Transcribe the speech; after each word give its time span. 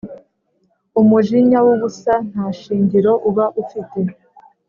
Umujinya 1.01 1.59
w’ubusa 1.65 2.13
nta 2.29 2.45
shingiro 2.59 3.11
uba 3.29 3.45
ufite, 3.61 3.99